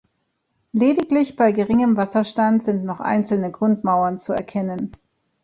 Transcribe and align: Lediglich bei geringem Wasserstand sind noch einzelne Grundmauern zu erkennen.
Lediglich 0.71 1.35
bei 1.35 1.51
geringem 1.51 1.95
Wasserstand 1.95 2.63
sind 2.63 2.83
noch 2.83 2.99
einzelne 2.99 3.51
Grundmauern 3.51 4.17
zu 4.17 4.33
erkennen. 4.33 4.93